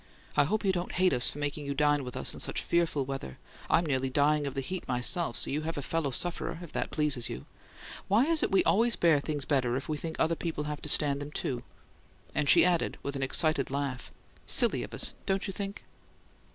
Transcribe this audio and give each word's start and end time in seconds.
I 0.35 0.45
hope 0.45 0.65
you 0.65 0.71
don't 0.71 0.93
HATE 0.93 1.13
us 1.13 1.29
for 1.29 1.37
making 1.37 1.67
you 1.67 1.75
dine 1.75 2.03
with 2.03 2.17
us 2.17 2.33
in 2.33 2.39
such 2.39 2.63
fearful 2.63 3.05
weather! 3.05 3.37
I'm 3.69 3.85
nearly 3.85 4.09
dying 4.09 4.47
of 4.47 4.55
the 4.55 4.61
heat, 4.61 4.87
myself, 4.87 5.35
so 5.35 5.51
you 5.51 5.61
have 5.61 5.77
a 5.77 5.83
fellow 5.83 6.09
sufferer, 6.09 6.57
if 6.63 6.71
that 6.73 6.89
pleases 6.89 7.29
you. 7.29 7.45
Why 8.07 8.23
is 8.25 8.41
it 8.41 8.49
we 8.49 8.63
always 8.63 8.95
bear 8.95 9.19
things 9.19 9.45
better 9.45 9.75
if 9.77 9.87
we 9.87 9.97
think 9.97 10.15
other 10.17 10.33
people 10.33 10.63
have 10.63 10.81
to 10.81 10.89
stand 10.89 11.21
them, 11.21 11.29
too?" 11.31 11.61
And 12.33 12.49
she 12.49 12.65
added, 12.65 12.97
with 13.03 13.15
an 13.15 13.21
excited 13.21 13.69
laugh: 13.69 14.11
"SILLY 14.47 14.81
of 14.81 14.95
us, 14.95 15.13
don't 15.27 15.45
you 15.45 15.53
think?" 15.53 15.83